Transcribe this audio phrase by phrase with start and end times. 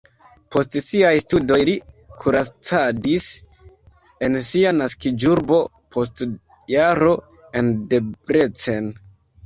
[0.53, 1.75] Post siaj studoj li
[2.23, 3.29] kuracadis
[4.29, 5.63] en sia naskiĝurbo,
[5.95, 6.27] post
[6.77, 7.17] jaro
[7.63, 8.95] en Debrecen.